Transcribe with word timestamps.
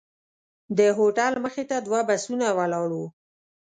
د 0.77 0.79
هوټل 0.97 1.33
مخې 1.43 1.63
ته 1.69 1.77
دوه 1.85 1.99
بسونه 2.09 2.45
ولاړ 2.57 2.89
وو. 2.97 3.07